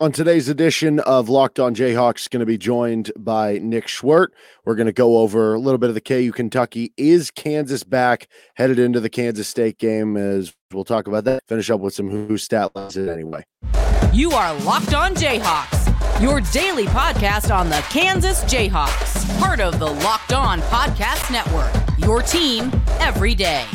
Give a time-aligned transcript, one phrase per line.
[0.00, 4.28] On today's edition of Locked On Jayhawks, going to be joined by Nick Schwerdt.
[4.64, 6.94] We're going to go over a little bit of the KU Kentucky.
[6.96, 10.16] Is Kansas back headed into the Kansas State game?
[10.16, 11.46] As we'll talk about that.
[11.46, 13.44] Finish up with some who stat lines it anyway.
[14.10, 19.90] You are Locked On Jayhawks, your daily podcast on the Kansas Jayhawks, part of the
[19.90, 21.70] Locked On Podcast Network.
[21.98, 23.66] Your team every day.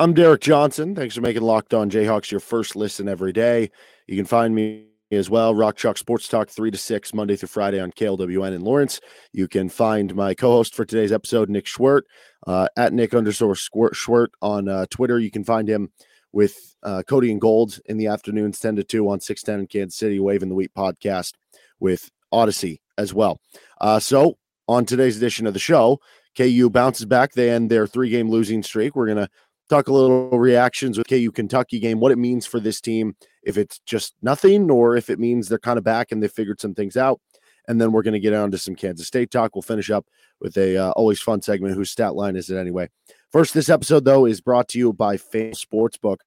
[0.00, 0.94] I'm Derek Johnson.
[0.94, 3.68] Thanks for making Locked On Jayhawks your first listen every day.
[4.06, 7.48] You can find me as well, Rock Chalk Sports Talk, 3 to 6, Monday through
[7.48, 9.00] Friday on KLWN in Lawrence.
[9.32, 12.02] You can find my co host for today's episode, Nick Schwerdt,
[12.46, 15.18] uh, at Nick underscore Schwerdt on uh, Twitter.
[15.18, 15.90] You can find him
[16.30, 19.98] with uh, Cody and Gold in the afternoons, 10 to 2 on 610 in Kansas
[19.98, 21.32] City, Waving the Wheat podcast
[21.80, 23.40] with Odyssey as well.
[23.80, 25.98] Uh, so, on today's edition of the show,
[26.36, 27.32] KU bounces back.
[27.32, 28.94] They end their three game losing streak.
[28.94, 29.28] We're going to
[29.68, 33.56] talk a little reactions with KU Kentucky game, what it means for this team, if
[33.56, 36.74] it's just nothing or if it means they're kind of back and they figured some
[36.74, 37.20] things out.
[37.66, 39.54] And then we're going to get on to some Kansas State talk.
[39.54, 40.06] We'll finish up
[40.40, 41.74] with a uh, always fun segment.
[41.74, 42.88] Whose stat line is it anyway?
[43.30, 46.18] First, this episode though is brought to you by Fan Sportsbook,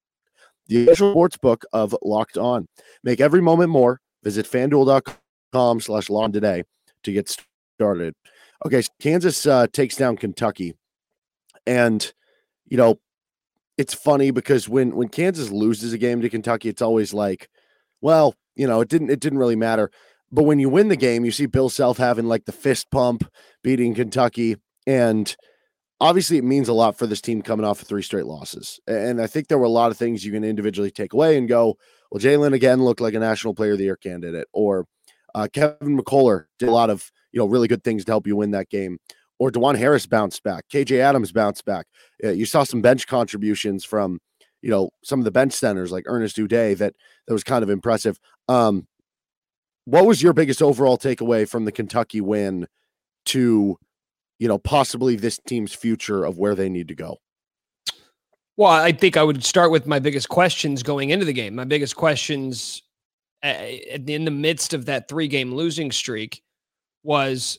[0.67, 2.67] the official sportsbook of Locked On.
[3.03, 4.01] Make every moment more.
[4.23, 6.63] Visit FanDuel.com slash lawn today
[7.03, 7.35] to get
[7.75, 8.13] started.
[8.63, 10.75] Okay, Kansas uh, takes down Kentucky,
[11.65, 12.13] and
[12.67, 12.99] you know
[13.77, 17.49] it's funny because when when Kansas loses a game to Kentucky, it's always like,
[18.01, 19.91] well, you know, it didn't it didn't really matter.
[20.31, 23.29] But when you win the game, you see Bill Self having like the fist pump,
[23.63, 25.35] beating Kentucky, and
[25.99, 28.79] obviously it means a lot for this team coming off of three straight losses.
[28.87, 31.47] And I think there were a lot of things you can individually take away and
[31.47, 31.77] go,
[32.11, 34.85] well, Jalen again looked like a National Player of the Year candidate, or
[35.35, 38.35] uh, Kevin McCullar did a lot of you know really good things to help you
[38.35, 38.97] win that game
[39.41, 40.65] or Dajuan Harris bounced back.
[40.71, 41.87] KJ Adams bounced back.
[42.23, 44.19] Uh, you saw some bench contributions from,
[44.61, 46.93] you know, some of the bench centers like Ernest Udeh that
[47.25, 48.19] that was kind of impressive.
[48.47, 48.85] Um,
[49.85, 52.67] what was your biggest overall takeaway from the Kentucky win
[53.25, 53.77] to,
[54.37, 57.17] you know, possibly this team's future of where they need to go?
[58.57, 61.55] Well, I think I would start with my biggest questions going into the game.
[61.55, 62.83] My biggest questions
[63.43, 63.55] uh,
[64.05, 66.43] in the midst of that three game losing streak
[67.01, 67.57] was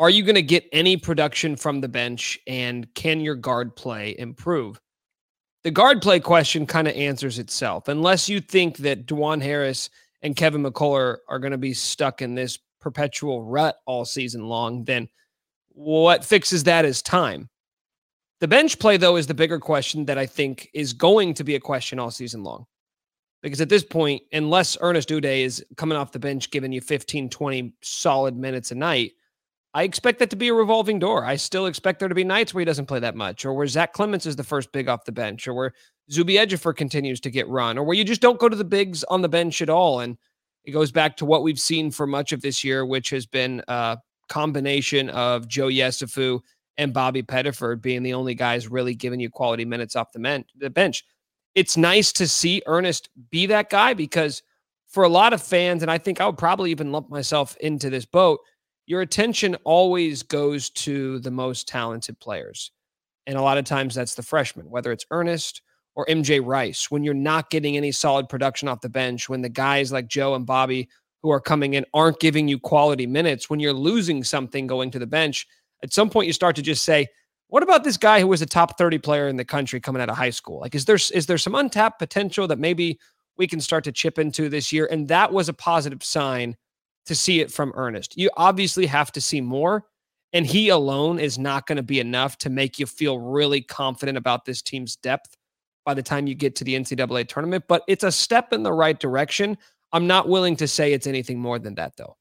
[0.00, 4.16] are you going to get any production from the bench and can your guard play
[4.18, 4.80] improve?
[5.62, 7.86] The guard play question kind of answers itself.
[7.86, 9.90] Unless you think that Dajuan Harris
[10.22, 14.84] and Kevin McCullar are going to be stuck in this perpetual rut all season long,
[14.84, 15.06] then
[15.68, 17.50] what fixes that is time.
[18.40, 21.56] The bench play, though, is the bigger question that I think is going to be
[21.56, 22.64] a question all season long.
[23.42, 27.28] Because at this point, unless Ernest Udeh is coming off the bench giving you 15,
[27.28, 29.12] 20 solid minutes a night,
[29.72, 31.24] I expect that to be a revolving door.
[31.24, 33.68] I still expect there to be nights where he doesn't play that much, or where
[33.68, 35.72] Zach Clemence is the first big off the bench, or where
[36.10, 39.04] Zuby Ejiofor continues to get run, or where you just don't go to the bigs
[39.04, 40.00] on the bench at all.
[40.00, 40.18] And
[40.64, 43.62] it goes back to what we've seen for much of this year, which has been
[43.68, 43.98] a
[44.28, 46.40] combination of Joe Yesufu
[46.76, 50.46] and Bobby Pettiford being the only guys really giving you quality minutes off the, men-
[50.58, 51.04] the bench.
[51.54, 54.42] It's nice to see Ernest be that guy because
[54.88, 57.88] for a lot of fans, and I think I would probably even lump myself into
[57.88, 58.40] this boat–
[58.90, 62.72] your attention always goes to the most talented players.
[63.24, 65.62] And a lot of times that's the freshman, whether it's Ernest
[65.94, 69.48] or MJ Rice, when you're not getting any solid production off the bench, when the
[69.48, 70.88] guys like Joe and Bobby
[71.22, 74.98] who are coming in aren't giving you quality minutes, when you're losing something going to
[74.98, 75.46] the bench,
[75.84, 77.06] at some point you start to just say,
[77.46, 80.10] what about this guy who was a top 30 player in the country coming out
[80.10, 80.58] of high school?
[80.58, 82.98] Like, is there is there some untapped potential that maybe
[83.36, 84.88] we can start to chip into this year?
[84.90, 86.56] And that was a positive sign
[87.06, 88.16] to see it from Ernest.
[88.16, 89.86] You obviously have to see more,
[90.32, 94.18] and he alone is not going to be enough to make you feel really confident
[94.18, 95.36] about this team's depth
[95.84, 97.64] by the time you get to the NCAA tournament.
[97.68, 99.56] But it's a step in the right direction.
[99.92, 102.16] I'm not willing to say it's anything more than that, though.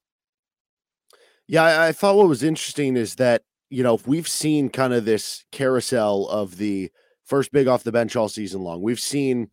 [1.47, 5.05] Yeah, I thought what was interesting is that, you know, if we've seen kind of
[5.05, 6.91] this carousel of the
[7.25, 8.81] first big off the bench all season long.
[8.81, 9.51] We've seen,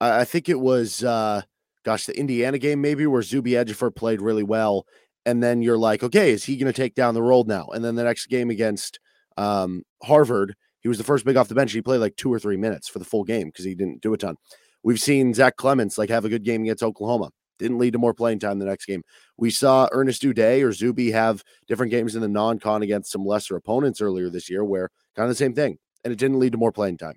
[0.00, 1.42] I think it was, uh,
[1.84, 4.86] gosh, the Indiana game maybe where Zuby Ejiofor played really well.
[5.26, 7.66] And then you're like, okay, is he going to take down the role now?
[7.68, 8.98] And then the next game against
[9.36, 11.72] um, Harvard, he was the first big off the bench.
[11.72, 14.14] He played like two or three minutes for the full game because he didn't do
[14.14, 14.36] a ton.
[14.82, 17.30] We've seen Zach Clemence like have a good game against Oklahoma.
[17.58, 19.02] Didn't lead to more playing time the next game.
[19.36, 23.56] We saw Ernest Udeh or Zuby have different games in the non-con against some lesser
[23.56, 26.58] opponents earlier this year, where kind of the same thing, and it didn't lead to
[26.58, 27.16] more playing time.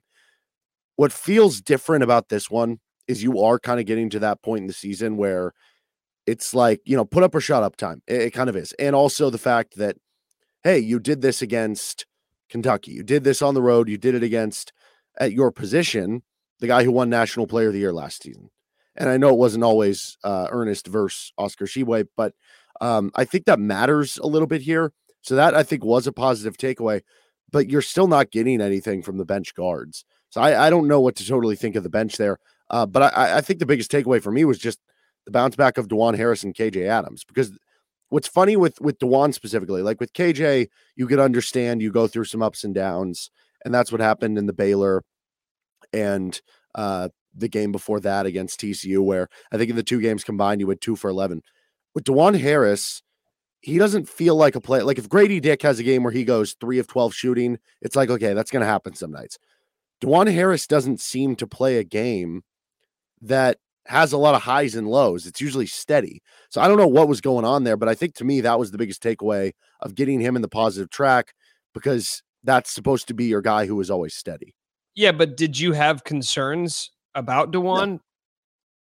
[0.97, 4.61] What feels different about this one is you are kind of getting to that point
[4.61, 5.53] in the season where
[6.25, 8.01] it's like, you know, put up or shut up time.
[8.07, 8.73] It, it kind of is.
[8.73, 9.97] And also the fact that,
[10.63, 12.05] hey, you did this against
[12.49, 12.91] Kentucky.
[12.91, 13.89] You did this on the road.
[13.89, 14.71] You did it against
[15.19, 16.23] at your position,
[16.59, 18.49] the guy who won National Player of the Year last season.
[18.95, 22.33] And I know it wasn't always uh, Ernest versus Oscar Tshiebwe, but
[22.79, 24.93] um, I think that matters a little bit here.
[25.21, 27.01] So that I think was a positive takeaway,
[27.51, 30.05] but you're still not getting anything from the bench guards.
[30.29, 32.39] So I, I don't know what to totally think of the bench there.
[32.73, 34.79] Uh, but I, I think the biggest takeaway for me was just
[35.25, 37.51] the bounce back of Dajuan Harris and KJ Adams because
[38.09, 42.25] what's funny with with Dajuan specifically, like with KJ, you could understand you go through
[42.25, 43.29] some ups and downs,
[43.63, 45.03] and that's what happened in the Baylor
[45.93, 46.41] and
[46.73, 50.59] uh, the game before that against TCU, where I think in the two games combined,
[50.59, 51.43] you went two for eleven.
[51.93, 53.03] With Dajuan Harris,
[53.61, 54.83] he doesn't feel like a player.
[54.83, 57.95] Like if Grady Dick has a game where he goes three of twelve shooting, it's
[57.95, 59.37] like okay, that's going to happen some nights.
[60.03, 62.41] Dajuan Harris doesn't seem to play a game
[63.23, 65.25] that has a lot of highs and lows.
[65.25, 66.21] It's usually steady.
[66.49, 68.59] So I don't know what was going on there, but I think to me that
[68.59, 71.33] was the biggest takeaway of getting him in the positive track
[71.73, 74.55] because that's supposed to be your guy who is always steady.
[74.95, 77.99] Yeah, but did you have concerns about Dajuan no.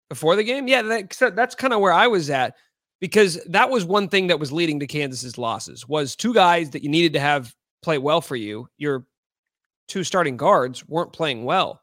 [0.08, 0.68] before the game?
[0.68, 2.54] Yeah, that, that's kind of where I was at
[3.00, 6.82] because that was one thing that was leading to Kansas's losses was two guys that
[6.82, 8.68] you needed to have play well for you.
[8.76, 9.06] Your
[9.88, 11.80] two starting guards weren't playing well.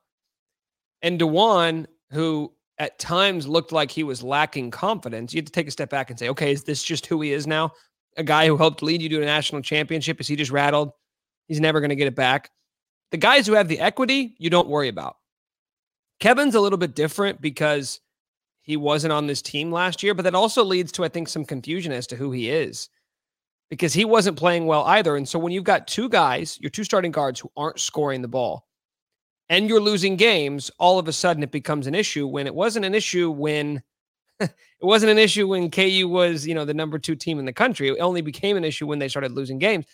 [1.01, 5.67] And Dajuan, who at times looked like he was lacking confidence, you have to take
[5.67, 7.71] a step back and say, okay, is this just who he is now?
[8.17, 10.19] A guy who helped lead you to a national championship?
[10.19, 10.91] Is he just rattled?
[11.47, 12.50] He's never going to get it back.
[13.11, 15.17] The guys who have the equity, you don't worry about.
[16.19, 18.00] Kevin's a little bit different because
[18.61, 21.45] he wasn't on this team last year, but that also leads to, I think, some
[21.45, 22.89] confusion as to who he is
[23.69, 25.15] because he wasn't playing well either.
[25.15, 28.27] And so when you've got two guys, your two starting guards who aren't scoring the
[28.27, 28.67] ball,
[29.50, 32.86] and you're losing games, all of a sudden it becomes an issue when it wasn't
[32.86, 33.81] an issue when
[34.40, 37.54] it wasn't an issue when KU was, you know, the number two team in the
[37.54, 37.90] country.
[37.90, 39.86] It only became an issue when they started losing games.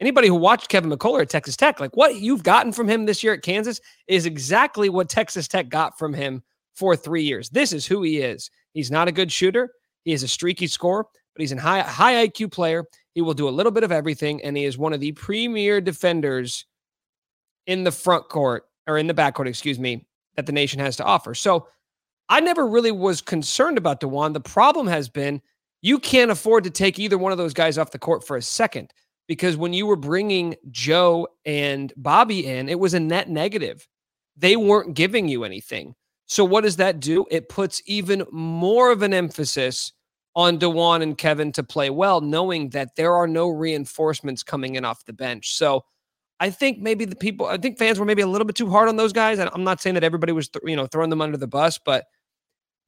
[0.00, 3.22] Anybody who watched Kevin McCullar at Texas Tech, like what you've gotten from him this
[3.22, 6.42] year at Kansas is exactly what Texas Tech got from him
[6.74, 7.50] for three years.
[7.50, 8.50] This is who he is.
[8.72, 9.70] He's not a good shooter.
[10.04, 12.84] He is a streaky scorer, but he's a high high IQ player.
[13.12, 15.80] He will do a little bit of everything, and he is one of the premier
[15.80, 16.64] defenders
[17.66, 20.06] in the front court or in the backcourt, excuse me,
[20.36, 21.34] that the nation has to offer.
[21.34, 21.68] So
[22.28, 24.32] I never really was concerned about Dajuan.
[24.32, 25.40] The problem has been
[25.82, 28.42] you can't afford to take either one of those guys off the court for a
[28.42, 28.92] second
[29.26, 33.86] because when you were bringing Joe and Bobby in, it was a net negative.
[34.36, 35.94] They weren't giving you anything.
[36.26, 37.26] So what does that do?
[37.30, 39.92] It puts even more of an emphasis
[40.36, 44.84] on Dajuan and Kevin to play well, knowing that there are no reinforcements coming in
[44.84, 45.56] off the bench.
[45.56, 45.84] So
[46.40, 48.88] I think maybe the people, I think fans were maybe a little bit too hard
[48.88, 49.38] on those guys.
[49.38, 52.06] I'm not saying that everybody was, th- you know, throwing them under the bus, but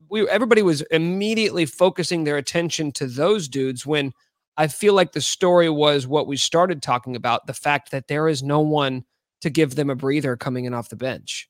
[0.09, 4.13] we everybody was immediately focusing their attention to those dudes when
[4.57, 8.29] I feel like the story was what we started talking about the fact that there
[8.29, 9.05] is no one
[9.43, 11.49] to give them a breather coming in off the bench.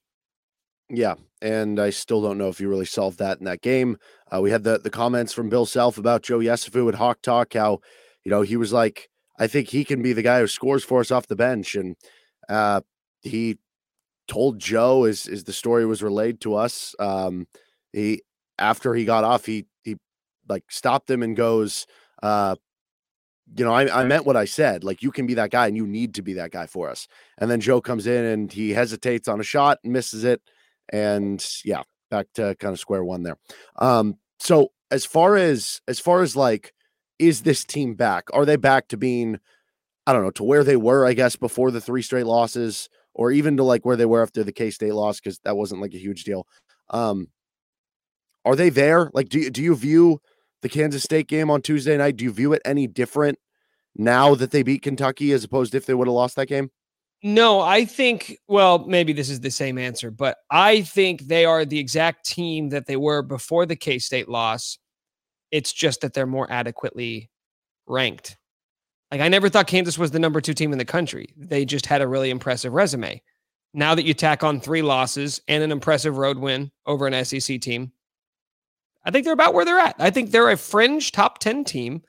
[0.88, 3.96] Yeah, and I still don't know if you really solved that in that game.
[4.32, 7.54] Uh, we had the the comments from Bill Self about Joe Yesufu at Hawk Talk,
[7.54, 7.78] how
[8.24, 9.08] you know he was like
[9.38, 11.74] I think he can be the guy who scores for us off the bench.
[11.74, 11.96] And
[12.48, 12.82] uh,
[13.20, 13.58] he
[14.28, 16.94] told Joe as, as the story was relayed to us.
[16.98, 17.46] Um,
[17.92, 18.22] he
[18.58, 19.96] after he got off, he he
[20.48, 21.86] like stopped him and goes,
[22.22, 22.56] uh,
[23.56, 24.84] you know, I, I meant what I said.
[24.84, 27.08] Like you can be that guy and you need to be that guy for us.
[27.38, 30.40] And then Joe comes in and he hesitates on a shot, misses it,
[30.90, 33.36] and yeah, back to kind of square one there.
[33.76, 36.72] Um, so as far as as far as like
[37.22, 38.24] is this team back?
[38.32, 39.38] Are they back to being,
[40.06, 43.30] I don't know, to where they were, I guess, before the three straight losses, or
[43.30, 45.94] even to like where they were after the K State loss, because that wasn't like
[45.94, 46.46] a huge deal.
[46.90, 47.28] Um,
[48.44, 49.10] are they there?
[49.14, 50.20] Like, do you, do you view
[50.62, 52.16] the Kansas State game on Tuesday night?
[52.16, 53.38] Do you view it any different
[53.94, 56.70] now that they beat Kentucky as opposed to if they would have lost that game?
[57.22, 61.64] No, I think, well, maybe this is the same answer, but I think they are
[61.64, 64.78] the exact team that they were before the K State loss.
[65.52, 67.30] It's just that they're more adequately
[67.86, 68.36] ranked.
[69.12, 71.28] Like I never thought Kansas was the number two team in the country.
[71.36, 73.22] They just had a really impressive resume.
[73.74, 77.60] Now that you tack on three losses and an impressive road win over an SEC
[77.60, 77.92] team,
[79.04, 79.96] I think they're about where they're at.
[79.98, 82.02] I think they're a fringe top 10 team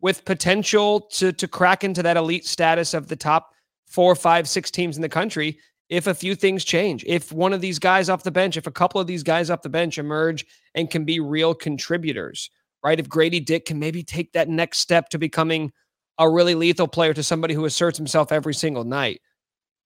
[0.00, 3.52] with potential to, to crack into that elite status of the top
[3.86, 7.04] four, five, six teams in the country if a few things change.
[7.06, 9.62] If one of these guys off the bench, if a couple of these guys off
[9.62, 12.50] the bench emerge and can be real contributors
[12.84, 12.98] right?
[12.98, 15.72] If Grady Dick can maybe take that next step to becoming
[16.18, 19.20] a really lethal player to somebody who asserts himself every single night.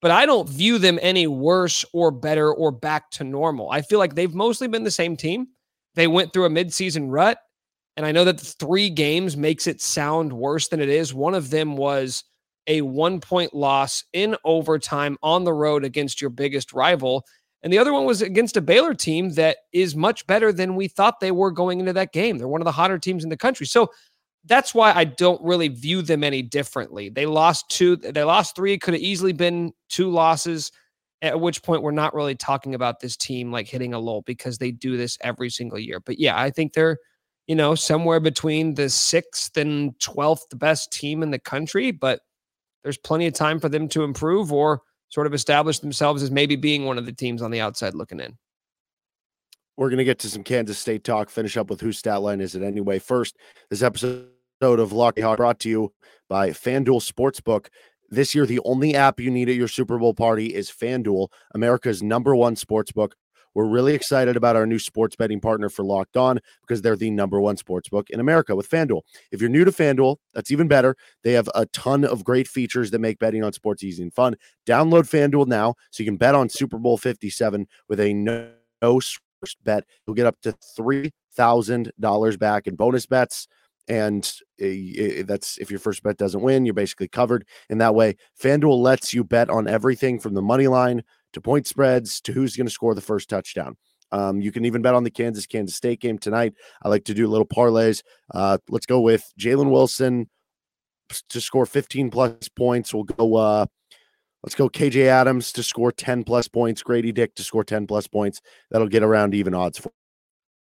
[0.02, 3.70] But I don't view them any worse or better or back to normal.
[3.70, 5.46] I feel like they've mostly been the same team.
[5.94, 7.38] They went through a midseason rut.
[7.96, 11.14] And I know that three games makes it sound worse than it is.
[11.14, 12.24] One of them was
[12.66, 17.24] a one point loss in overtime on the road against your biggest rival.
[17.64, 20.86] And the other one was against a Baylor team that is much better than we
[20.86, 22.38] thought they were going into that game.
[22.38, 23.66] They're one of the hotter teams in the country.
[23.66, 23.90] So
[24.44, 27.08] that's why I don't really view them any differently.
[27.08, 30.70] They lost two, they lost three, could have easily been two losses.
[31.22, 34.58] At which point we're not really talking about this team like hitting a lull because
[34.58, 35.98] they do this every single year.
[36.00, 36.98] But yeah, I think they're,
[37.46, 41.92] you know, somewhere between the sixth and twelfth best team in the country.
[41.92, 42.20] But
[42.82, 44.82] there's plenty of time for them to improve or
[45.14, 48.18] sort of establish themselves as maybe being one of the teams on the outside looking
[48.18, 48.36] in.
[49.76, 52.40] We're going to get to some Kansas State talk, finish up with whose stat line
[52.40, 52.98] is it anyway.
[52.98, 53.36] First,
[53.70, 54.26] this episode
[54.60, 55.92] of Lucky Hawk brought to you
[56.28, 57.68] by FanDuel Sportsbook.
[58.10, 62.02] This year, the only app you need at your Super Bowl party is FanDuel, America's
[62.02, 63.12] number one sportsbook.
[63.54, 67.10] We're really excited about our new sports betting partner for Locked On because they're the
[67.10, 69.02] number one sports book in America with FanDuel.
[69.30, 70.96] If you're new to FanDuel, that's even better.
[71.22, 74.36] They have a ton of great features that make betting on sports easy and fun.
[74.66, 78.50] Download FanDuel now so you can bet on Super Bowl 57 with a no,
[78.82, 79.00] no
[79.62, 79.84] bet.
[80.06, 83.46] You'll get up to $3,000 back in bonus bets.
[83.86, 87.94] And eh, eh, that's if your first bet doesn't win, you're basically covered in that
[87.94, 88.16] way.
[88.40, 91.02] FanDuel lets you bet on everything from the money line
[91.34, 93.76] to point spreads to who's going to score the first touchdown.
[94.12, 96.54] Um, you can even bet on the Kansas Kansas State game tonight.
[96.82, 98.02] I like to do little parlays.
[98.32, 100.28] Uh, let's go with Jalen Wilson
[101.30, 102.94] to score 15 plus points.
[102.94, 103.34] We'll go.
[103.34, 103.66] Uh,
[104.42, 106.82] let's go KJ Adams to score 10 plus points.
[106.82, 108.40] Grady Dick to score 10 plus points.
[108.70, 109.90] That'll get around even odds for,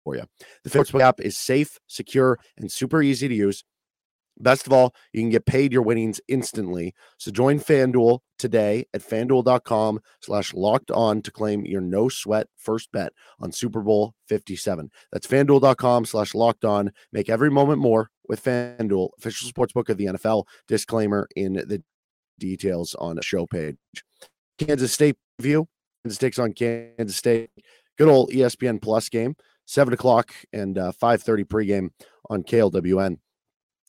[0.05, 0.25] for you.
[0.65, 3.65] The Sportsbook app is safe, secure, and super easy to use.
[4.41, 6.95] Best of all, you can get paid your winnings instantly.
[7.19, 12.93] So join FanDuel today at fanduel.com slash locked on to claim your no sweat first
[12.93, 14.91] bet on Super Bowl 57.
[15.13, 16.93] That's fanduel.com slash locked on.
[17.13, 20.45] Make every moment more with FanDuel, official sportsbook of the NFL.
[20.69, 21.83] Disclaimer in the
[22.39, 23.77] details on the show page.
[24.59, 25.69] Kansas State view.
[26.05, 27.51] Kansas takes on Kansas State.
[27.97, 29.35] Good old ESPN Plus game,
[29.67, 31.89] 7 o'clock and uh, 5.30 pregame
[32.31, 33.19] on KLWN.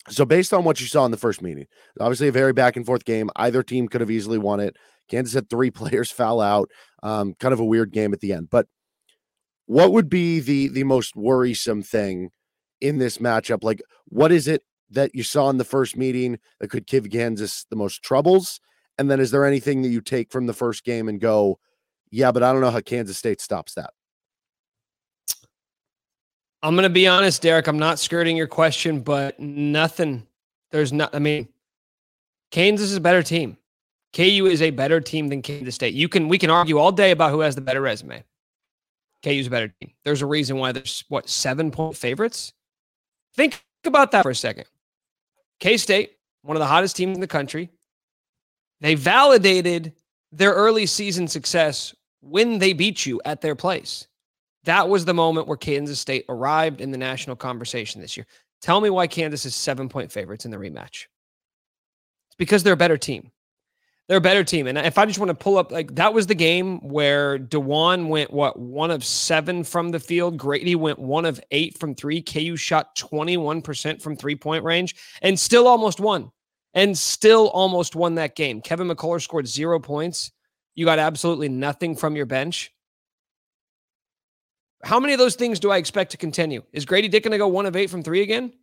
[0.08, 1.68] So, based on what you saw in the first meeting,
[2.00, 3.30] obviously a very back and forth game.
[3.36, 4.76] Either team could have easily won it.
[5.10, 6.70] Kansas had three players foul out.
[7.04, 8.50] Um, kind of a weird game at the end.
[8.50, 8.68] But
[9.66, 12.32] what would be the the most worrisome thing
[12.82, 13.64] in this matchup?
[13.64, 17.66] Like, what is it that you saw in the first meeting that could give Kansas
[17.70, 18.60] the most troubles?
[18.98, 21.60] And then, is there anything that you take from the first game and go,
[22.12, 23.92] yeah, but I don't know how Kansas State stops that?
[26.62, 27.68] I'm going to be honest, Derek.
[27.68, 30.28] I'm not skirting your question, but nothing.
[30.72, 31.48] There's not, I mean,
[32.52, 33.58] Kansas is a better team.
[34.14, 35.94] KU is a better team than Kansas State.
[35.94, 38.24] You can, we can argue all day about who has the better resume.
[39.24, 39.92] KU's a better team.
[40.04, 42.54] There's a reason why there's what, seven point favorites?
[43.36, 44.66] Think about that for a second.
[45.60, 47.70] K State, one of the hottest teams in the country,
[48.82, 49.94] they validated
[50.32, 54.08] their early season success when they beat you at their place.
[54.66, 58.26] That was the moment where Kansas State arrived in the national conversation this year.
[58.62, 61.06] Tell me why Kansas is seven point favorites in the rematch.
[62.28, 63.32] It's because they're a better team.
[64.10, 64.66] They're a better team.
[64.66, 68.08] And if I just want to pull up, like that was the game where Dajuan
[68.08, 70.36] went, what, one of seven from the field.
[70.36, 72.20] Grady went one of eight from three.
[72.20, 76.32] KU shot 21% from three point range and still almost won.
[76.74, 78.62] And still almost won that game.
[78.62, 80.32] Kevin McCullar scored zero points.
[80.74, 82.74] You got absolutely nothing from your bench.
[84.84, 86.64] How many of those things do I expect to continue?
[86.72, 88.54] Is Grady Dick going to go one of eight from three again?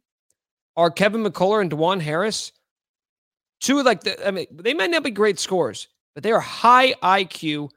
[0.76, 2.52] Are Kevin McCullar and Dajuan Harris
[3.60, 6.92] two like the, I mean they might not be great scores, but they are high
[6.94, 7.70] IQ,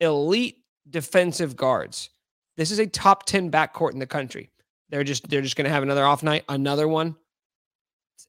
[0.00, 0.58] elite
[0.88, 2.10] defensive guards.
[2.56, 4.50] This is a top 10 backcourt in the country.
[4.90, 7.16] They're just they're just going to have another off night, another one.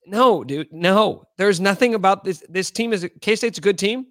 [0.08, 1.26] No, dude, no.
[1.38, 4.08] There's nothing about this this team is K-State's a good team.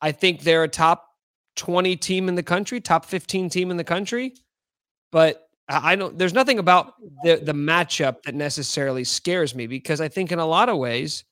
[0.00, 1.08] I think they're a top
[1.56, 4.34] 20 team in the country, top 15 team in the country.
[5.12, 6.18] But I don't.
[6.18, 10.46] There's nothing about the the matchup that necessarily scares me because I think in a
[10.46, 11.24] lot of ways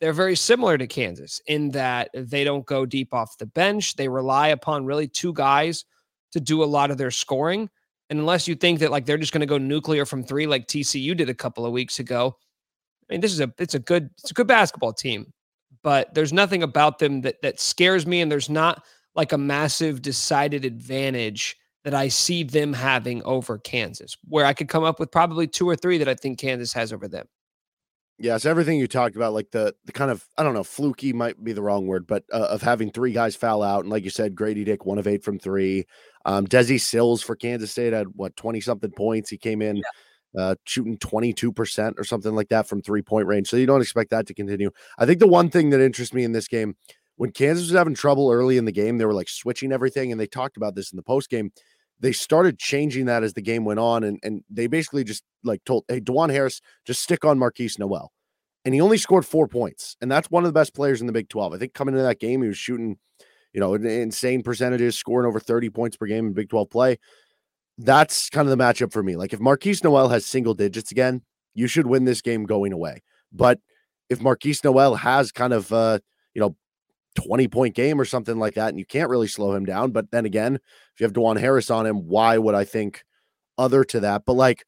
[0.00, 3.94] they're very similar to Kansas in that they don't go deep off the bench.
[3.94, 5.84] They rely upon really two guys
[6.32, 7.70] to do a lot of their scoring.
[8.10, 10.66] And unless you think that like they're just going to go nuclear from three, like
[10.66, 12.36] TCU did a couple of weeks ago,
[13.08, 15.32] I mean, this is a it's a good it's a good basketball team,
[15.82, 20.02] but there's nothing about them that that scares me, and there's not like a massive
[20.02, 25.10] decided advantage that I see them having over Kansas, where I could come up with
[25.10, 27.26] probably two or three that I think Kansas has over them.
[28.18, 31.42] Yes, everything you talked about, like the the kind of I don't know, fluky might
[31.42, 34.10] be the wrong word, but uh, of having three guys foul out, and like you
[34.10, 35.86] said, Grady Dick one of eight from three.
[36.24, 39.28] Um, Desi Sills for Kansas State had what twenty something points.
[39.28, 39.82] He came in, yeah.
[40.40, 43.48] uh, shooting 22% or something like that from three point range.
[43.48, 44.70] So you don't expect that to continue.
[44.98, 46.76] I think the one thing that interests me in this game,
[47.16, 50.12] when Kansas was having trouble early in the game, they were like switching everything.
[50.12, 51.50] And they talked about this in the post game.
[52.02, 54.04] They started changing that as the game went on.
[54.04, 58.12] And, and they basically just like told, hey, Dajuan Harris, just stick on Markquis Nowell,
[58.64, 59.96] And he only scored four points.
[60.02, 61.54] And that's one of the best players in the Big 12.
[61.54, 62.98] I think coming into that game, he was shooting,
[63.54, 66.98] you know, insane percentages, scoring over 30 points per game in Big 12 play
[67.78, 69.16] that's kind of the matchup for me.
[69.16, 71.22] Like if Markquis Nowell has single digits again,
[71.54, 73.02] you should win this game going away.
[73.32, 73.60] But
[74.08, 75.98] if Markquis Nowell has kind of uh,
[76.34, 76.56] you know,
[77.14, 79.90] 20 point game or something like that, and you can't really slow him down.
[79.90, 83.04] But then again, if you have Dajuan Harris on him, why would I think
[83.58, 84.24] other to that?
[84.24, 84.64] But like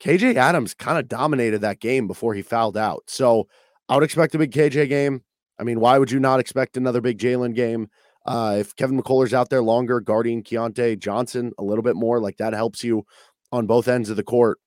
[0.00, 3.04] KJ Adams kind of dominated that game before he fouled out.
[3.06, 3.48] So
[3.88, 5.22] I would expect a big KJ game.
[5.58, 7.88] I mean, why would you not expect another big Jalen game?
[8.24, 12.36] Uh, if Kevin McCullar's out there longer, guarding Keyontae Johnson a little bit more, like
[12.36, 13.04] that helps you
[13.50, 14.58] on both ends of the court.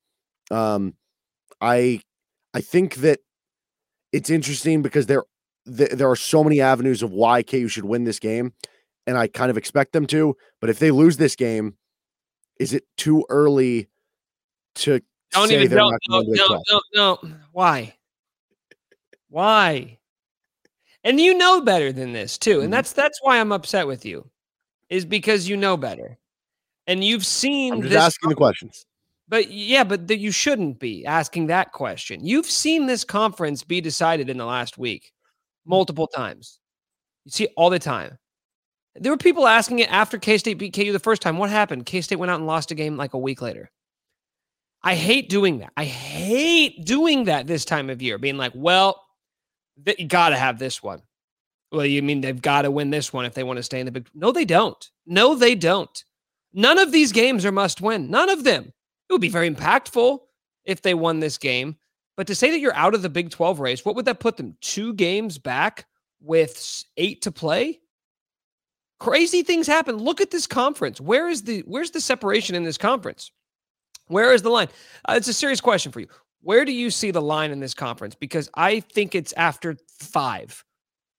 [0.50, 0.96] Um,
[1.62, 2.02] I
[2.54, 3.20] I think that
[4.12, 5.24] it's interesting because there
[5.66, 8.54] th- there are so many avenues of why KU should win this game,
[9.08, 10.36] and I kind of expect them to.
[10.60, 11.76] But if they lose this game,
[12.60, 13.90] is it too early
[14.76, 15.02] to
[15.32, 17.96] don't say even they're no not no no, no no why
[19.30, 19.98] why
[21.04, 22.60] and you know better than this too.
[22.62, 22.72] And Mhm.
[22.72, 24.30] that's that's why I'm upset with you.
[24.90, 26.18] Is because you know better.
[26.88, 28.86] And you've seen I'm just asking the questions.
[29.28, 32.26] but yeah, but that you shouldn't be asking that question.
[32.26, 35.12] You've seen this conference be decided in the last week
[35.66, 36.60] multiple times.
[37.26, 38.18] You see it all the time.
[38.96, 41.38] There were people asking it after K State beat KU the first time.
[41.38, 41.86] What happened?
[41.86, 43.72] K State went out and lost a game like a week later.
[44.84, 45.72] I hate doing that.
[45.78, 49.06] I hate doing that this time of year, being like, well,
[49.86, 51.02] th- you got to have this one.
[51.72, 53.86] Well, you mean they've got to win this one if they want to stay in
[53.86, 54.10] the big?
[54.14, 54.90] No, they don't.
[55.06, 56.04] No, they don't.
[56.54, 58.10] None of these games are must win.
[58.10, 58.74] None of them.
[59.10, 60.20] It would be very impactful
[60.66, 61.78] if they won this game.
[62.22, 64.38] But to say that you're out of the Big 12 race, what would that put
[64.38, 64.56] them?
[64.62, 65.88] Two games back
[66.22, 67.80] with eight to play?
[69.00, 69.98] Crazy things happen.
[69.98, 71.02] Look at this conference.
[71.02, 73.32] Where is the where's the separation in this conference?
[74.06, 74.68] Where is the line?
[75.10, 76.08] Uh, it's a serious question for you.
[76.44, 78.14] Where do you see the line in this conference?
[78.14, 80.64] Because I think it's after five.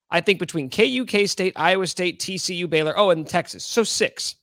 [0.08, 3.64] I think between KU, K State, Iowa State, TCU, Baylor, oh, and Texas.
[3.64, 4.36] So six.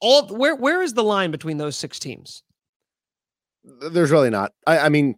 [0.00, 2.44] All where where is the line between those six teams?
[3.62, 4.52] There's really not.
[4.66, 5.16] I, I mean,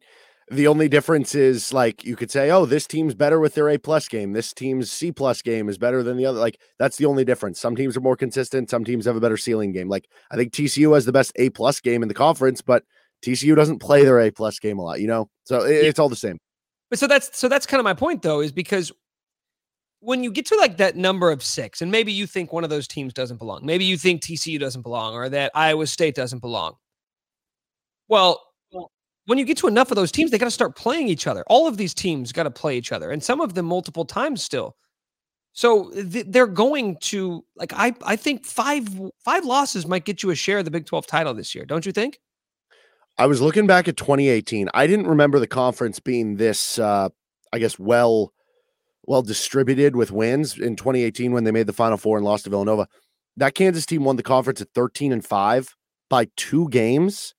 [0.53, 3.79] the only difference is like you could say, oh, this team's better with their A
[3.79, 4.33] plus game.
[4.33, 6.39] This team's C plus game is better than the other.
[6.39, 7.59] Like that's the only difference.
[7.59, 8.69] Some teams are more consistent.
[8.69, 9.89] Some teams have a better ceiling game.
[9.89, 12.85] Like I think TCU has the best A plus game in the conference, but
[13.25, 15.01] TCU doesn't play their A plus game a lot.
[15.01, 16.39] You know, so it, it's all the same.
[16.91, 18.93] But so that's so that's kind of my point though, is because
[20.01, 22.71] when you get to like that number of six, and maybe you think one of
[22.71, 26.41] those teams doesn't belong, maybe you think TCU doesn't belong, or that Iowa State doesn't
[26.41, 26.75] belong.
[28.09, 28.43] Well,
[29.27, 31.45] when you get to enough of those teams, they got to start playing each other.
[31.47, 34.43] All of these teams got to play each other, and some of them multiple times
[34.43, 34.77] still.
[35.53, 40.31] So th- they're going to like I I think five five losses might get you
[40.31, 42.19] a share of the Big Twelve title this year, don't you think?
[43.19, 44.71] I was looking back at 2018.
[44.73, 47.11] I didn't remember the conference being this, uh,
[47.53, 48.33] I guess, well,
[49.05, 52.51] well distributed with wins in 2018 when they made the Final Four and lost to
[52.51, 52.89] Villanova.
[53.37, 55.77] That Kansas team won the conference at 13 and five
[56.09, 57.35] by two games.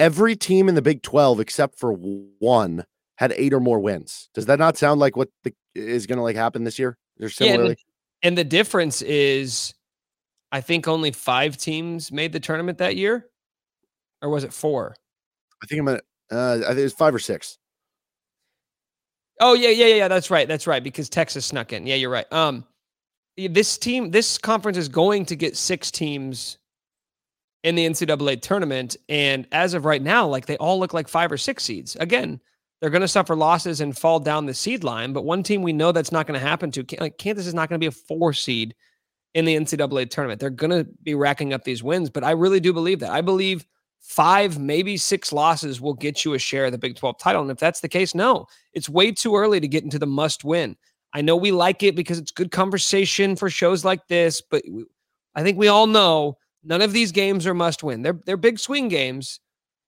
[0.00, 2.84] Every team in the Big 12 except for one
[3.16, 4.30] had eight or more wins.
[4.34, 6.96] Does that not sound like what the, is going to like happen this year?
[7.18, 7.74] There's Yeah, and similarly.
[7.74, 9.74] the, and the difference is,
[10.50, 13.26] I think only five teams made the tournament that year,
[14.22, 14.96] or was it four?
[15.62, 16.00] I think I'm gonna.
[16.32, 17.58] Uh, I think it's five or six.
[19.38, 20.08] Oh yeah, yeah, yeah, yeah.
[20.08, 20.48] That's right.
[20.48, 20.82] That's right.
[20.82, 21.86] Because Texas snuck in.
[21.86, 22.30] Yeah, you're right.
[22.32, 22.64] Um,
[23.36, 26.58] this team, this conference is going to get six teams
[27.62, 31.30] in the NCAA tournament, and as of right now, like they all look like five
[31.30, 31.96] or six seeds.
[31.96, 32.40] Again,
[32.80, 35.12] they're going to suffer losses and fall down the seed line.
[35.12, 37.68] But one team we know that's not going to happen to, like Kansas, is not
[37.68, 38.74] going to be a four seed
[39.34, 40.40] in the NCAA tournament.
[40.40, 42.08] They're going to be racking up these wins.
[42.08, 43.12] But I really do believe that.
[43.12, 43.66] I believe
[44.00, 47.42] five, maybe six losses will get you a share of the Big 12 title.
[47.42, 50.42] And if that's the case, no, it's way too early to get into the must
[50.42, 50.76] win.
[51.12, 54.62] I know we like it because it's good conversation for shows like this, but
[55.34, 58.02] I think we all know none of these games are must win.
[58.02, 59.40] They're they're big swing games,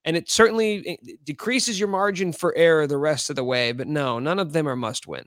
[0.05, 3.73] and it certainly decreases your margin for error the rest of the way.
[3.73, 5.25] But no, none of them are must win.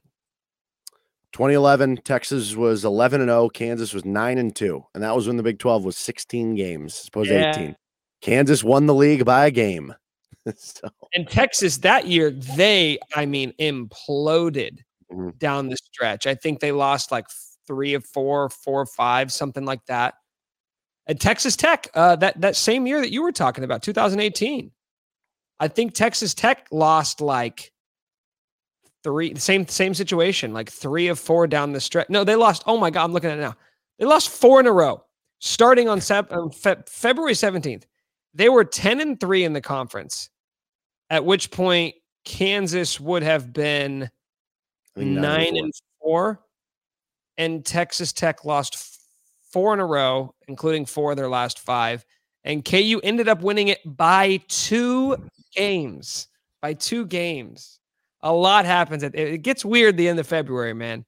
[1.33, 3.49] 2011, Texas was 11 and 0.
[3.49, 4.83] Kansas was 9 and 2.
[4.93, 7.49] And that was when the Big 12 was 16 games, I suppose Yeah.
[7.51, 7.75] 18.
[8.21, 9.93] Kansas won the league by a game.
[10.55, 14.79] so, And Texas that year, they, I mean, imploded
[15.11, 15.37] Mhm.
[15.37, 16.25] down the stretch.
[16.25, 17.25] I think they lost like
[17.67, 20.15] three of four, four or five, something like that.
[21.07, 24.71] And Texas Tech, uh, that that same year that you were talking about, 2018,
[25.59, 27.71] I think Texas Tech lost like
[29.03, 32.09] three same same situation, like three of four down the stretch.
[32.09, 32.63] No, they lost.
[32.65, 33.55] Oh my god, I'm looking at it now.
[33.99, 35.03] They lost four in a row,
[35.39, 37.83] starting on um, Fe- February 17th.
[38.33, 40.29] They were 10 and three in the conference,
[41.09, 44.09] at which point Kansas would have been
[44.97, 46.41] nine, nine and four,
[47.37, 48.99] and Texas Tech lost
[49.55, 52.05] four in a row, including four of their last five.
[52.43, 55.15] And KU ended up winning it by two
[55.55, 56.27] games.
[56.61, 57.79] By two games.
[58.21, 59.01] A lot happens.
[59.01, 61.05] It gets weird the end of February, man.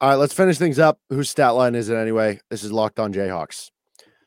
[0.00, 0.98] All right, let's finish things up.
[1.10, 2.40] Whose stat line is it anyway?
[2.50, 3.70] This is locked on Jayhawks.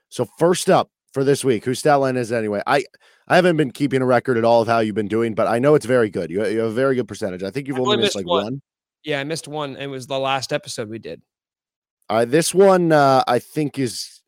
[0.07, 2.63] So first up for this week, whose stat line is it anyway?
[2.65, 2.85] I
[3.27, 5.59] I haven't been keeping a record at all of how you've been doing, but I
[5.59, 6.31] know it's very good.
[6.31, 7.43] You, you have a very good percentage.
[7.43, 8.43] I think you've only missed, missed like one.
[8.45, 8.61] one.
[9.03, 9.75] Yeah, I missed one.
[9.75, 11.21] It was the last episode we did.
[12.09, 14.21] All right, this one uh, I think is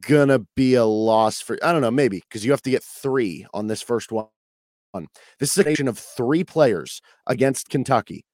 [0.00, 3.46] gonna be a loss for I don't know maybe because you have to get three
[3.54, 4.26] on this first one.
[5.38, 8.24] This is a nation of three players against Kentucky,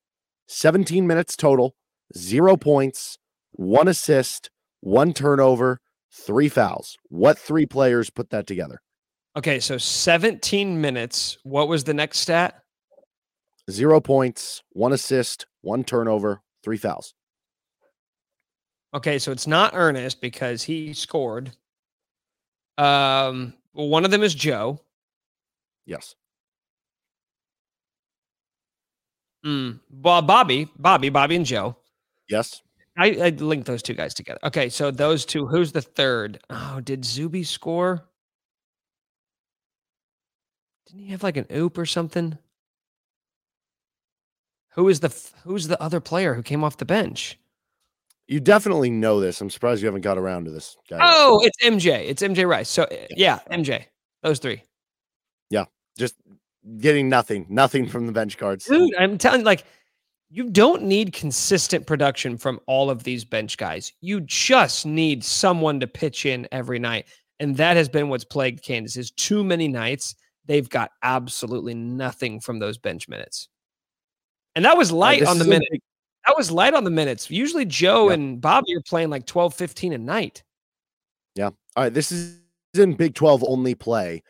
[0.48, 1.74] 17 minutes total,
[2.16, 3.18] zero points,
[3.52, 4.48] one assist,
[4.80, 6.96] one turnover, three fouls.
[7.10, 8.80] What three players put that together?
[9.36, 11.36] Okay, so 17 minutes.
[11.42, 12.62] What was the next stat?
[13.70, 17.12] Zero points, one assist, one turnover, three fouls.
[18.96, 21.52] Okay, so it's not Ernest because he scored.
[22.78, 24.80] Um, one of them is Joe.
[25.84, 26.14] Yes.
[29.44, 31.76] Mm, well, Bobby, Bobby, Bobby, and Joe.
[32.30, 32.62] Yes.
[32.96, 34.40] I, I linked those two guys together.
[34.44, 35.46] Okay, so those two.
[35.46, 36.40] Who's the third?
[36.48, 38.02] Oh, did Zuby score?
[40.86, 42.38] Didn't he have like an oop or something?
[44.70, 47.38] Who is the who's the other player who came off the bench?
[48.28, 49.40] You definitely know this.
[49.40, 50.98] I'm surprised you haven't got around to this guy.
[51.00, 52.08] Oh, it's MJ.
[52.08, 52.68] It's MJ Rice.
[52.68, 53.84] So eh, yeah, MJ.
[54.22, 54.62] Those three.
[55.50, 56.16] Yeah, just
[56.78, 58.64] getting nothing, nothing from the bench cards.
[58.64, 59.64] Dude, I'm telling like
[60.28, 63.92] you don't need consistent production from all of these bench guys.
[64.00, 67.06] You just need someone to pitch in every night.
[67.38, 70.16] And that has been what's plagued Kansas is too many nights.
[70.46, 73.48] They've got absolutely nothing from those bench minutes.
[74.54, 75.68] And that was light uh, on the minute.
[75.70, 75.80] Big,
[76.26, 77.30] that was light on the minutes.
[77.30, 78.14] Usually Joe yeah.
[78.14, 80.42] and Bobby are playing like 12, 15 a night.
[81.34, 81.50] Yeah.
[81.76, 81.94] All right.
[81.94, 82.38] This is
[82.74, 84.22] in Big 12 only play.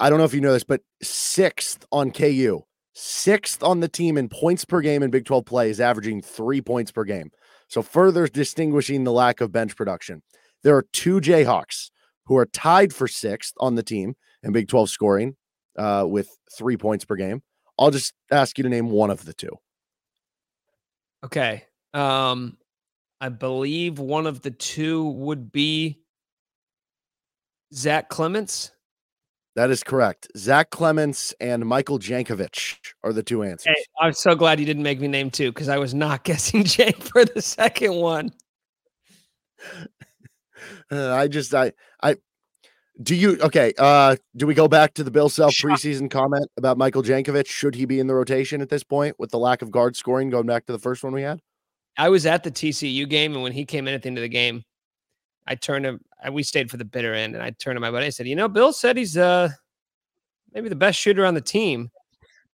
[0.00, 2.62] I don't know if you know this, but sixth on KU,
[2.94, 6.60] sixth on the team in points per game in Big 12 play is averaging three
[6.60, 7.30] points per game.
[7.68, 10.22] So further distinguishing the lack of bench production.
[10.62, 11.90] There are two Jayhawks
[12.26, 15.36] who are tied for sixth on the team in Big 12 scoring
[15.78, 17.42] uh, with three points per game.
[17.78, 19.50] I'll just ask you to name one of the two.
[21.24, 21.64] Okay.
[21.94, 22.58] Um,
[23.20, 26.00] I believe one of the two would be
[27.72, 28.72] Zach Clemence.
[29.56, 30.28] That is correct.
[30.36, 33.72] Zach Clemence and Michael Jankovic are the two answers.
[33.74, 36.64] Hey, I'm so glad you didn't make me name two because I was not guessing
[36.64, 38.30] Jake for the second one.
[40.90, 42.16] Uh, I just I I
[43.02, 43.72] do you okay?
[43.78, 47.46] Uh do we go back to the Bill Self preseason comment about Michael Jankovic?
[47.46, 50.30] Should he be in the rotation at this point with the lack of guard scoring
[50.30, 51.40] going back to the first one we had?
[51.96, 54.22] I was at the TCU game, and when he came in at the end of
[54.22, 54.64] the game,
[55.46, 56.00] I turned him.
[56.32, 58.06] We stayed for the bitter end, and I turned to my buddy.
[58.06, 59.50] I said, "You know, Bill said he's uh
[60.52, 61.90] maybe the best shooter on the team."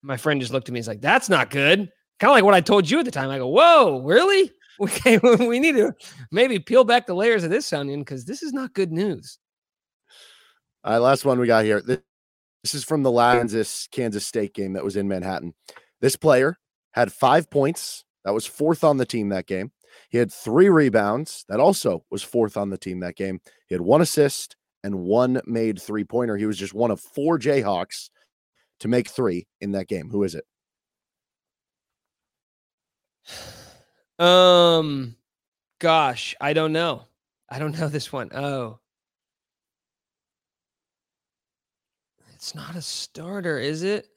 [0.02, 0.80] My friend just looked at me.
[0.80, 3.30] He's like, "That's not good." Kind of like what I told you at the time.
[3.30, 4.52] I go, "Whoa, really?
[4.82, 5.92] Okay, we need to
[6.32, 9.38] maybe peel back the layers of this onion because this is not good news."
[10.84, 11.82] All right, last one we got here.
[11.82, 12.00] This,
[12.64, 15.54] this is from the Kansas Kansas State game that was in Manhattan.
[16.02, 16.58] This player
[16.92, 18.04] had five points.
[18.26, 19.72] That was fourth on the team that game.
[20.10, 21.46] He had three rebounds.
[21.50, 23.40] That also was fourth on the team that game.
[23.68, 26.38] He had one assist and one made three pointer.
[26.38, 28.10] He was just one of four Jayhawks
[28.80, 30.10] to make three in that game.
[30.10, 30.46] Who is it?
[34.20, 35.16] Um,
[35.80, 37.04] gosh, I don't know.
[37.48, 38.30] I don't know this one.
[38.36, 38.80] Oh,
[42.40, 44.08] It's not a starter, is it?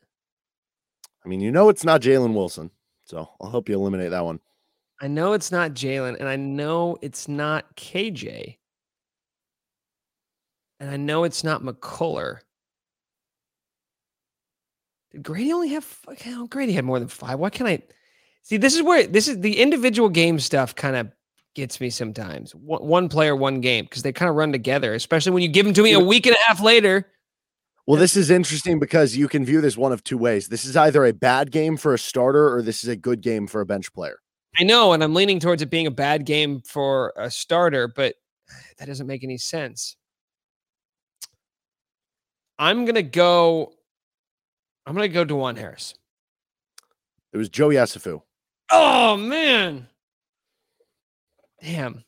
[1.25, 2.71] I mean, you know it's not Jalen Wilson,
[3.05, 4.39] so I'll help you eliminate that one.
[5.01, 8.59] I know it's not Jalen, and I know it's not KJ.
[10.79, 12.39] And I know it's not McCullar.
[15.11, 17.41] Did Grady only have oh, Grady had more than five?
[17.41, 17.83] Why can't I
[18.43, 21.11] see this is where this is the individual game stuff kind of
[21.57, 22.55] gets me sometimes.
[22.55, 25.75] One player, one game, because they kind of run together, especially when you give them
[25.75, 27.12] to me a week and a half later.
[27.87, 30.49] Well, this is interesting because you can view this one of two ways.
[30.49, 33.49] This is either a bad game for a starter or this is a good game
[33.49, 34.19] for a bench player.
[34.59, 38.15] I know, and I'm leaning towards it being a bad game for a starter, but
[38.79, 39.97] that doesn't make any sense.
[42.59, 43.73] I'm gonna go.
[44.87, 45.95] I'm gonna go Dajuan Harris.
[47.33, 48.23] It was Joe Yesufu.
[48.71, 49.89] Oh man.
[51.61, 52.05] Damn.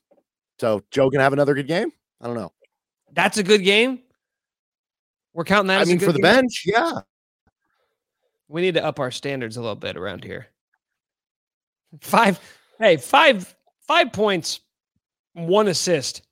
[0.60, 1.90] So Joe can have another good game.
[2.20, 2.52] I don't know.
[3.12, 4.00] That's a good game.
[5.34, 5.82] We're counting that.
[5.82, 6.22] I mean, for the game?
[6.22, 7.00] bench, yeah.
[8.48, 10.46] We need to up our standards a little bit around here.
[12.00, 12.40] Five,
[12.78, 13.54] hey, five,
[13.86, 14.60] five points,
[15.32, 16.22] one assist.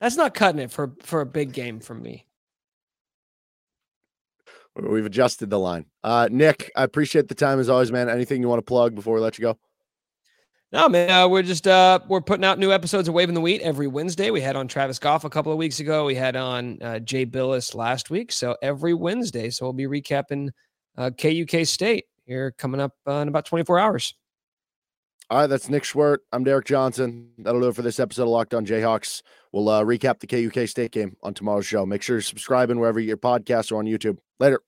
[0.00, 2.26] That's not cutting it for for a big game from me.
[4.76, 5.84] We've adjusted the line.
[6.02, 8.08] Uh, Nick, I appreciate the time as always, man.
[8.08, 9.58] Anything you want to plug before we let you go?
[10.72, 13.60] No, man, uh, we're just uh, we're putting out new episodes of Waving the Wheat
[13.60, 14.30] every Wednesday.
[14.30, 16.04] We had on Travis Goff a couple of weeks ago.
[16.04, 18.30] We had on uh, Jay Bilas last week.
[18.30, 20.50] So every Wednesday, so we'll be recapping
[20.96, 24.14] uh, KUK State here coming up uh, in about 24 hours.
[25.28, 26.18] All right, that's Nick Schwerdt.
[26.32, 27.30] I'm Derek Johnson.
[27.38, 29.22] That'll do it for this episode of Locked On Jayhawks.
[29.52, 31.84] We'll uh, recap the KUK State game on tomorrow's show.
[31.84, 34.18] Make sure you're subscribing wherever your podcasts or on YouTube.
[34.38, 34.60] Later.